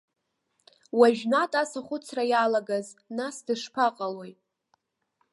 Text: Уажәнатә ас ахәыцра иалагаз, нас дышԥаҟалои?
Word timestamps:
Уажәнатә 0.99 1.57
ас 1.61 1.71
ахәыцра 1.79 2.23
иалагаз, 2.31 2.87
нас 3.17 3.35
дышԥаҟалои? 3.45 4.31